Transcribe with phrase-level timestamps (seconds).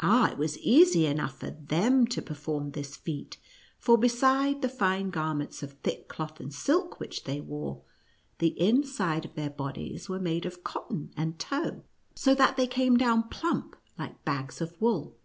[0.00, 3.38] Ah, it was easy enough for them to perform this feat,
[3.78, 7.80] for beside the fine garments of thick cloth and silk which they wore,
[8.38, 11.82] the in side of their bodies were made of cotton and tow,
[12.14, 15.04] so that they came down plump, like bags of NUTCBACKEK AND MOUSE KING.
[15.06, 15.16] 37 wool.